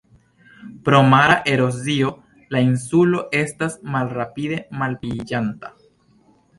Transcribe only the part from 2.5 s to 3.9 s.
la insulo estas